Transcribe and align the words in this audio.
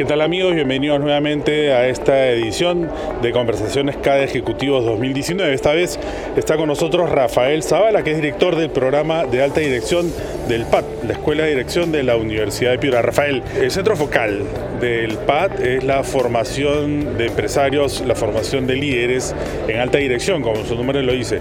¿Qué 0.00 0.06
tal 0.06 0.22
amigos? 0.22 0.54
Bienvenidos 0.54 0.98
nuevamente 0.98 1.74
a 1.74 1.86
esta 1.86 2.28
edición 2.28 2.88
de 3.20 3.32
Conversaciones 3.32 3.98
CADE 3.98 4.24
Ejecutivos 4.24 4.82
2019. 4.86 5.52
Esta 5.52 5.72
vez 5.72 6.00
está 6.38 6.56
con 6.56 6.68
nosotros 6.68 7.10
Rafael 7.10 7.62
Zavala, 7.62 8.02
que 8.02 8.12
es 8.12 8.16
director 8.16 8.56
del 8.56 8.70
programa 8.70 9.26
de 9.26 9.42
alta 9.42 9.60
dirección 9.60 10.10
del 10.48 10.64
PAT, 10.64 10.86
la 11.06 11.12
Escuela 11.12 11.42
de 11.42 11.50
Dirección 11.50 11.92
de 11.92 12.02
la 12.02 12.16
Universidad 12.16 12.70
de 12.70 12.78
Piura. 12.78 13.02
Rafael, 13.02 13.42
el 13.60 13.70
centro 13.70 13.94
focal 13.94 14.42
del 14.80 15.18
PAT 15.18 15.60
es 15.60 15.84
la 15.84 16.02
formación 16.02 17.18
de 17.18 17.26
empresarios, 17.26 18.02
la 18.06 18.14
formación 18.14 18.66
de 18.66 18.76
líderes 18.76 19.34
en 19.68 19.80
alta 19.80 19.98
dirección, 19.98 20.40
como 20.40 20.64
su 20.64 20.76
nombre 20.76 21.02
lo 21.02 21.12
dice. 21.12 21.40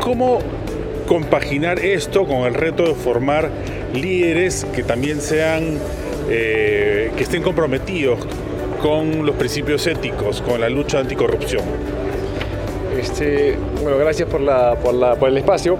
¿Cómo 0.00 0.40
compaginar 1.06 1.78
esto 1.78 2.24
con 2.26 2.38
el 2.38 2.54
reto 2.54 2.88
de 2.88 2.94
formar 2.94 3.50
líderes 3.94 4.66
que 4.74 4.82
también 4.82 5.20
sean 5.20 5.78
eh, 6.28 7.10
que 7.16 7.22
estén 7.22 7.42
comprometidos 7.42 8.18
con 8.80 9.24
los 9.24 9.34
principios 9.36 9.86
éticos, 9.86 10.42
con 10.42 10.60
la 10.60 10.68
lucha 10.68 10.98
anticorrupción. 10.98 11.62
Este, 12.98 13.56
bueno, 13.82 13.98
gracias 13.98 14.28
por, 14.28 14.40
la, 14.40 14.74
por, 14.74 15.28
el 15.28 15.38
espacio. 15.38 15.76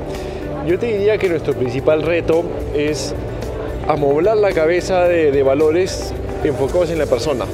Yo 0.67 0.79
te 0.79 0.87
diría 0.87 1.19
que 1.19 1.29
nuestro 1.29 1.55
principal 1.55 2.03
reto 2.03 2.45
es 2.75 3.15
amoblar 3.89 4.37
la 4.39 4.53
cabeza 4.53 5.05
de, 5.05 5.43
valores 5.43 6.13
enfocados 6.43 6.91
en 6.91 6.99
la 6.99 7.07
persona. 7.07 7.45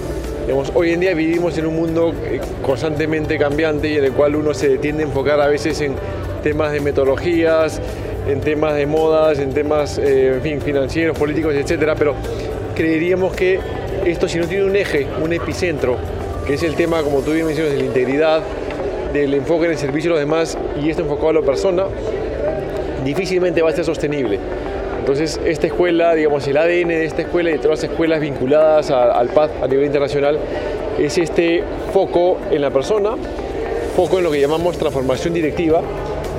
hoy 0.74 0.92
en 0.92 1.00
día 1.00 1.14
vivimos 1.14 1.58
en 1.58 1.66
un 1.66 1.76
mundo 1.76 2.14
eh, 2.24 2.40
constantemente 2.64 3.36
cambiante 3.38 3.88
y 3.88 3.96
en 3.96 4.04
el 4.04 4.12
cual 4.12 4.36
uno 4.36 4.54
se 4.54 4.78
tiende 4.78 5.02
a 5.02 5.06
enfocar 5.06 5.40
a 5.40 5.48
veces 5.48 5.80
en 5.80 5.94
temas 6.42 6.72
de 6.72 6.80
metodologías, 6.80 7.80
en 8.28 8.40
temas 8.40 8.74
de 8.74 8.86
modas, 8.86 9.38
en 9.38 9.52
temas 9.52 9.98
eh, 9.98 10.34
en 10.34 10.42
fin, 10.42 10.60
financieros, 10.60 11.18
políticos, 11.18 11.54
etcétera, 11.54 11.94
pero 11.96 12.14
creeríamos 12.80 13.34
que 13.34 13.60
esto 14.06 14.26
si 14.26 14.38
no 14.38 14.46
tiene 14.46 14.64
un 14.64 14.74
eje, 14.74 15.06
un 15.22 15.30
epicentro, 15.34 15.98
que 16.46 16.54
es 16.54 16.62
el 16.62 16.76
tema, 16.76 17.02
como 17.02 17.20
tú 17.20 17.32
bien 17.32 17.44
mencionas, 17.44 17.74
de 17.74 17.78
la 17.78 17.84
integridad, 17.84 18.40
del 19.12 19.34
enfoque 19.34 19.66
en 19.66 19.72
el 19.72 19.76
servicio 19.76 20.12
a 20.12 20.12
los 20.12 20.20
demás 20.20 20.56
y 20.82 20.88
esto 20.88 21.02
enfocado 21.02 21.28
a 21.28 21.32
la 21.34 21.42
persona, 21.42 21.84
difícilmente 23.04 23.60
va 23.60 23.68
a 23.68 23.72
ser 23.74 23.84
sostenible. 23.84 24.38
Entonces, 24.98 25.38
esta 25.44 25.66
escuela, 25.66 26.14
digamos, 26.14 26.48
el 26.48 26.56
ADN 26.56 26.88
de 26.88 27.04
esta 27.04 27.20
escuela 27.20 27.50
y 27.50 27.52
de 27.52 27.58
todas 27.58 27.82
las 27.82 27.90
escuelas 27.90 28.18
vinculadas 28.18 28.90
al 28.90 29.28
PAD 29.28 29.50
a 29.62 29.66
nivel 29.66 29.84
internacional, 29.84 30.38
es 30.98 31.18
este 31.18 31.62
foco 31.92 32.38
en 32.50 32.62
la 32.62 32.70
persona, 32.70 33.10
foco 33.94 34.16
en 34.16 34.24
lo 34.24 34.30
que 34.30 34.40
llamamos 34.40 34.78
transformación 34.78 35.34
directiva, 35.34 35.82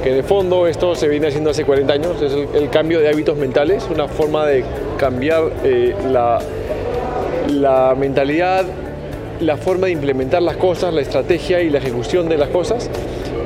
que 0.04 0.12
de 0.12 0.24
fondo 0.24 0.66
esto 0.66 0.96
se 0.96 1.08
viene 1.08 1.28
haciendo 1.28 1.52
hace 1.52 1.66
40 1.66 1.94
años, 1.94 2.20
es 2.20 2.34
el, 2.34 2.72
cambio 2.72 3.00
de 3.00 3.10
hábitos 3.10 3.38
mentales, 3.38 3.88
una 3.94 4.08
forma 4.08 4.48
de 4.48 4.64
cambiar 5.02 5.52
eh, 5.64 5.96
la, 6.12 6.38
la 7.50 7.96
mentalidad, 7.98 8.66
la 9.40 9.58
forma 9.58 9.88
de 9.88 9.94
implementar 9.94 10.44
las 10.44 10.58
cosas, 10.58 10.94
la 10.94 11.02
estrategia 11.02 11.60
y 11.62 11.72
la 11.72 11.80
ejecución 11.80 12.30
de 12.30 12.38
las 12.38 12.50
cosas 12.50 12.88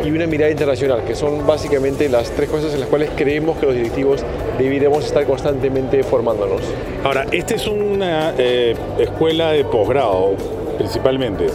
y 0.03 0.12
una 0.12 0.28
mirada 0.28 0.52
internacional, 0.52 1.06
que 1.06 1.16
son 1.16 1.47
básicamente 1.47 2.09
las 2.09 2.31
tres 2.31 2.50
cosas 2.50 2.73
en 2.73 2.81
las 2.81 2.89
cuales 2.89 3.09
creemos 3.16 3.58
que 3.58 3.67
los 3.67 3.75
directivos 3.75 4.22
deberíamos 4.59 5.06
estar 5.06 5.25
constantemente 5.25 6.03
formándonos. 6.03 6.62
Ahora, 7.06 7.25
esta 7.31 7.56
es 7.56 7.67
una 7.67 8.34
eh, 8.38 8.75
escuela 9.00 9.52
de 9.52 9.64
posgrado 9.64 10.34
principalmente 10.78 11.47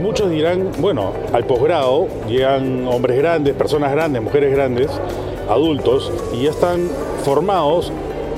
muchos 0.00 0.30
dirán, 0.30 0.70
bueno, 0.78 1.12
al 1.32 1.44
posgrado 1.44 2.06
llegan 2.28 2.86
hombres 2.88 3.16
grandes, 3.16 3.54
personas 3.54 3.92
grandes, 3.92 4.20
mujeres 4.20 4.52
grandes, 4.52 4.90
adultos, 5.48 6.12
y 6.34 6.44
ya 6.44 6.50
están 6.50 6.88
formados, 7.24 7.92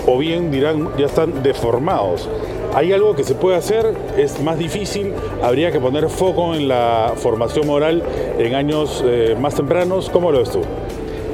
o 0.06 0.18
bien 0.18 0.50
dirán, 0.50 0.90
ya 0.98 1.06
están 1.06 1.42
deformados. 1.42 2.28
¿Hay 2.74 2.92
algo 2.92 3.14
que 3.14 3.24
se 3.24 3.34
puede 3.34 3.56
hacer? 3.56 3.94
¿Es 4.16 4.40
más 4.40 4.58
difícil? 4.58 5.12
¿Habría 5.42 5.70
que 5.70 5.78
poner 5.78 6.08
foco 6.08 6.54
en 6.54 6.68
la 6.68 7.12
formación 7.16 7.66
moral 7.66 8.02
en 8.38 8.54
años 8.54 9.02
eh, 9.06 9.36
más 9.40 9.54
tempranos? 9.54 10.10
¿Cómo 10.10 10.32
lo 10.32 10.38
ves 10.38 10.50
tú? 10.50 10.60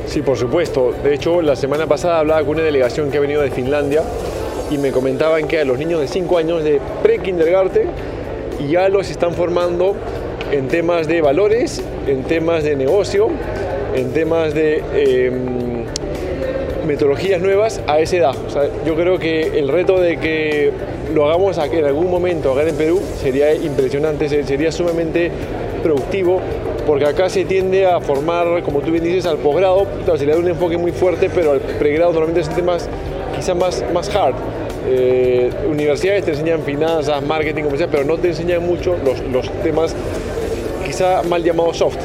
Sí, 0.06 0.22
por 0.22 0.36
supuesto. 0.36 0.92
De 1.02 1.14
hecho, 1.14 1.40
la 1.40 1.56
semana 1.56 1.86
pasada 1.86 2.18
hablaba 2.18 2.40
con 2.40 2.56
una 2.56 2.62
delegación 2.62 3.10
que 3.10 3.18
ha 3.18 3.20
venido 3.20 3.42
de 3.42 3.50
Finlandia 3.50 4.02
y 4.70 4.78
me 4.78 4.92
comentaban 4.92 5.48
que 5.48 5.60
a 5.60 5.64
los 5.64 5.78
niños 5.78 6.00
de 6.00 6.08
5 6.08 6.38
años 6.38 6.64
de 6.64 6.80
pre-kindergarten 7.02 7.88
ya 8.68 8.88
los 8.88 9.10
están 9.10 9.32
formando 9.32 9.94
en 10.52 10.68
temas 10.68 11.06
de 11.06 11.22
valores, 11.22 11.82
en 12.06 12.24
temas 12.24 12.64
de 12.64 12.76
negocio, 12.76 13.28
en 13.94 14.12
temas 14.12 14.52
de 14.52 14.82
em, 14.94 15.79
metodologías 16.90 17.40
nuevas 17.40 17.80
a 17.86 18.00
esa 18.00 18.16
edad. 18.16 18.34
yo 18.84 18.96
creo 18.96 19.16
que 19.18 19.58
el 19.60 19.68
reto 19.68 20.00
de 20.00 20.16
que 20.16 20.72
lo 21.14 21.24
hagamos 21.28 21.56
en 21.56 21.84
algún 21.84 22.10
momento 22.10 22.52
acá 22.52 22.68
en 22.68 22.74
Perú 22.74 23.00
sería 23.22 23.54
impresionante, 23.54 24.28
sería 24.28 24.72
sumamente 24.72 25.30
productivo, 25.84 26.40
porque 26.88 27.06
acá 27.06 27.28
se 27.28 27.44
tiende 27.44 27.86
a 27.86 28.00
formar, 28.00 28.64
como 28.64 28.80
tú 28.80 28.90
bien 28.90 29.04
dices, 29.04 29.26
al 29.26 29.38
posgrado, 29.38 29.86
se 30.16 30.26
le 30.26 30.32
da 30.32 30.38
un 30.38 30.48
enfoque 30.48 30.76
muy 30.76 30.90
fuerte, 30.90 31.30
pero 31.32 31.52
al 31.52 31.60
pregrado 31.60 32.12
normalmente 32.12 32.42
son 32.42 32.54
temas 32.54 32.88
quizás 33.36 33.56
más, 33.56 33.84
más 33.94 34.14
hard. 34.14 34.34
Eh, 34.88 35.48
universidades 35.70 36.24
te 36.24 36.32
enseñan 36.32 36.62
finanzas, 36.62 37.22
marketing, 37.22 37.62
comercial, 37.62 37.88
pero 37.92 38.04
no 38.04 38.18
te 38.18 38.28
enseñan 38.28 38.66
mucho 38.66 38.96
los, 39.04 39.20
los 39.32 39.48
temas 39.62 39.94
quizá 40.84 41.22
mal 41.22 41.44
llamado 41.44 41.72
soft, 41.72 41.98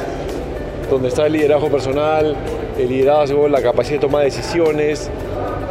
donde 0.88 1.08
está 1.08 1.26
el 1.26 1.32
liderazgo 1.32 1.68
personal, 1.68 2.36
el 2.78 2.88
liderazgo, 2.88 3.48
la 3.48 3.62
capacidad 3.62 3.96
de 3.96 4.06
tomar 4.06 4.24
decisiones, 4.24 5.10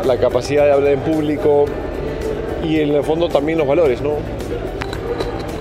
la 0.06 0.18
capacidad 0.18 0.66
de 0.66 0.72
hablar 0.72 0.94
en 0.94 1.02
público 1.02 1.66
y 2.64 2.80
en 2.80 2.94
el 2.94 3.04
fondo 3.04 3.30
también 3.30 3.58
los 3.58 3.68
valores, 3.68 4.02
¿no? 4.02 4.14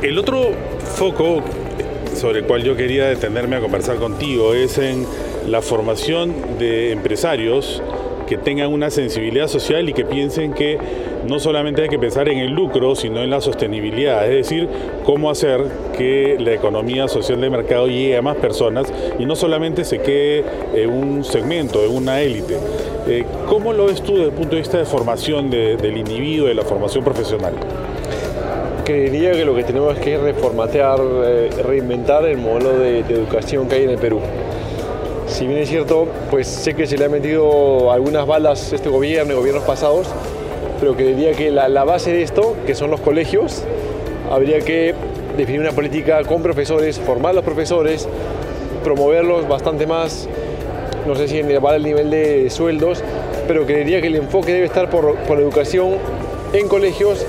El 0.02 0.18
otro 0.18 0.50
foco 0.96 1.42
sobre 2.14 2.40
el 2.40 2.46
cual 2.46 2.62
yo 2.62 2.76
quería 2.76 3.06
detenerme 3.06 3.56
a 3.56 3.60
conversar 3.60 3.96
contigo 3.96 4.54
es 4.54 4.78
en 4.78 5.06
la 5.48 5.60
formación 5.60 6.58
de 6.58 6.92
empresarios 6.92 7.82
que 8.26 8.36
tengan 8.36 8.72
una 8.72 8.90
sensibilidad 8.90 9.48
social 9.48 9.88
y 9.88 9.92
que 9.92 10.04
piensen 10.04 10.52
que 10.52 10.78
no 11.26 11.38
solamente 11.38 11.82
hay 11.82 11.88
que 11.88 11.98
pensar 11.98 12.28
en 12.28 12.38
el 12.38 12.50
lucro, 12.50 12.94
sino 12.94 13.20
en 13.22 13.30
la 13.30 13.40
sostenibilidad, 13.40 14.24
es 14.26 14.48
decir, 14.48 14.68
cómo 15.04 15.30
hacer 15.30 15.60
que 15.96 16.36
la 16.38 16.52
economía 16.52 17.08
social 17.08 17.40
de 17.40 17.50
mercado 17.50 17.86
llegue 17.86 18.16
a 18.16 18.22
más 18.22 18.36
personas 18.36 18.92
y 19.18 19.24
no 19.24 19.36
solamente 19.36 19.84
se 19.84 20.00
quede 20.00 20.44
en 20.74 20.90
un 20.90 21.24
segmento, 21.24 21.84
en 21.84 21.94
una 21.94 22.20
élite. 22.20 22.56
Eh, 23.06 23.24
¿Cómo 23.48 23.72
lo 23.72 23.86
ves 23.86 24.02
tú 24.02 24.12
desde 24.12 24.26
el 24.26 24.32
punto 24.32 24.52
de 24.56 24.62
vista 24.62 24.78
de 24.78 24.84
formación 24.84 25.50
del 25.50 25.96
individuo, 25.96 26.48
de 26.48 26.54
la 26.54 26.62
formación 26.62 27.04
profesional? 27.04 27.54
Creería 28.84 29.32
que 29.32 29.44
lo 29.44 29.54
que 29.54 29.64
tenemos 29.64 29.98
que 29.98 30.18
reformatear, 30.18 31.00
eh, 31.24 31.50
reinventar 31.64 32.26
el 32.26 32.36
modelo 32.36 32.78
de, 32.78 33.02
de 33.02 33.14
educación 33.14 33.66
que 33.68 33.76
hay 33.76 33.84
en 33.84 33.90
el 33.90 33.98
Perú 33.98 34.20
si 35.26 35.46
bien 35.46 35.60
es 35.60 35.68
cierto, 35.68 36.06
pues 36.30 36.46
sé 36.46 36.74
que 36.74 36.86
se 36.86 36.96
le 36.98 37.06
han 37.06 37.10
metido 37.10 37.90
algunas 37.92 38.26
balas 38.26 38.72
este 38.72 38.88
gobierno 38.88 39.32
y 39.32 39.36
gobiernos 39.36 39.64
pasados, 39.64 40.06
pero 40.80 40.94
creería 40.94 41.32
que 41.32 41.50
la, 41.50 41.84
base 41.84 42.12
de 42.12 42.22
esto, 42.22 42.56
que 42.66 42.74
son 42.74 42.90
los 42.90 43.00
colegios, 43.00 43.62
habría 44.30 44.60
que 44.60 44.94
definir 45.36 45.60
una 45.60 45.72
política 45.72 46.22
con 46.24 46.42
profesores, 46.42 46.98
formar 46.98 47.30
a 47.30 47.34
los 47.34 47.44
profesores, 47.44 48.08
promoverlos 48.82 49.48
bastante 49.48 49.86
más, 49.86 50.28
no 51.06 51.14
sé 51.14 51.28
si 51.28 51.38
elevar 51.38 51.74
el 51.74 51.82
nivel 51.82 52.10
de 52.10 52.50
sueldos, 52.50 53.02
pero 53.48 53.66
creería 53.66 54.00
que 54.00 54.08
el 54.08 54.16
enfoque 54.16 54.52
debe 54.52 54.66
estar 54.66 54.90
por, 54.90 55.16
por 55.16 55.38
educación 55.40 55.96
en 56.52 56.68
colegios, 56.68 57.26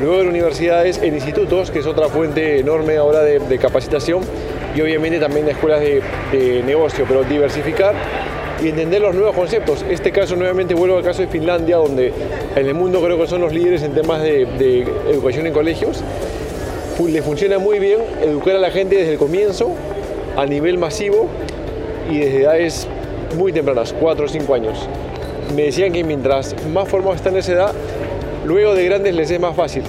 luego 0.00 0.20
en 0.20 0.28
universidades, 0.28 0.98
en 1.02 1.14
institutos, 1.14 1.70
que 1.70 1.80
es 1.80 1.86
otra 1.86 2.08
fuente 2.08 2.58
enorme 2.58 2.96
ahora 2.96 3.22
de 3.22 3.58
capacitación, 3.58 4.22
y 4.74 4.80
obviamente 4.80 5.18
también 5.18 5.46
en 5.46 5.52
escuelas 5.52 5.80
de, 5.80 6.02
de 6.32 6.62
negocio, 6.62 7.04
pero 7.08 7.24
diversificar 7.24 7.94
y 8.62 8.68
entender 8.68 9.00
los 9.00 9.14
nuevos 9.14 9.34
conceptos. 9.34 9.84
Este 9.88 10.12
caso, 10.12 10.36
nuevamente 10.36 10.74
vuelvo 10.74 10.96
al 10.96 11.02
caso 11.02 11.22
de 11.22 11.28
Finlandia, 11.28 11.76
donde 11.76 12.12
en 12.54 12.66
el 12.66 12.74
mundo 12.74 13.02
creo 13.02 13.18
que 13.18 13.26
son 13.26 13.40
los 13.40 13.52
líderes 13.52 13.82
en 13.82 13.92
temas 13.92 14.22
de, 14.22 14.42
educación 15.10 15.46
en 15.46 15.52
colegios. 15.52 16.02
Le 17.06 17.22
funciona 17.22 17.58
muy 17.58 17.78
bien 17.78 18.00
educar 18.22 18.56
a 18.56 18.58
la 18.58 18.70
gente 18.70 18.96
desde 18.96 19.12
el 19.12 19.18
comienzo, 19.18 19.70
a 20.36 20.44
nivel 20.44 20.76
masivo 20.76 21.28
y 22.10 22.18
desde 22.18 22.42
edades 22.42 22.86
muy 23.38 23.52
tempranas, 23.52 23.94
4 23.98 24.24
o 24.26 24.28
5 24.28 24.54
años. 24.54 24.88
Me 25.56 25.62
decían 25.62 25.92
que 25.92 26.04
mientras 26.04 26.54
más 26.68 26.88
formados 26.88 27.16
están 27.16 27.32
en 27.34 27.38
esa 27.38 27.52
edad, 27.52 27.72
luego 28.44 28.74
de 28.74 28.84
grandes 28.84 29.14
les 29.14 29.30
es 29.30 29.40
más 29.40 29.56
fácil. 29.56 29.82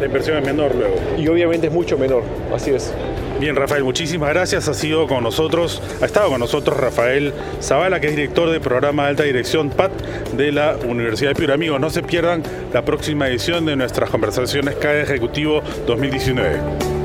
La 0.00 0.06
inversión 0.06 0.38
es 0.38 0.44
menor 0.44 0.74
luego. 0.74 0.96
Y 1.16 1.28
obviamente 1.28 1.68
es 1.68 1.72
mucho 1.72 1.96
menor, 1.96 2.22
así 2.52 2.72
es. 2.72 2.92
Bien, 3.40 3.56
Rafael, 3.56 3.84
muchísimas 3.84 4.28
gracias. 4.28 4.68
Ha 4.68 4.74
sido 4.74 5.06
con 5.06 5.24
nosotros, 5.24 5.80
ha 6.02 6.04
estado 6.04 6.28
con 6.28 6.40
nosotros 6.40 6.76
Rafael 6.76 7.32
Zavala, 7.62 7.98
que 7.98 8.08
es 8.08 8.16
director 8.16 8.50
del 8.50 8.60
programa 8.60 9.06
alta 9.06 9.22
dirección 9.22 9.70
PAT 9.70 9.92
de 10.36 10.52
la 10.52 10.76
Universidad 10.86 11.30
de 11.30 11.36
Piura. 11.36 11.54
Amigos, 11.54 11.80
no 11.80 11.88
se 11.88 12.02
pierdan 12.02 12.42
la 12.74 12.84
próxima 12.84 13.28
edición 13.28 13.64
de 13.64 13.76
nuestras 13.76 14.10
conversaciones 14.10 14.74
CAE 14.74 15.00
Ejecutivo 15.00 15.62
2019. 15.86 16.99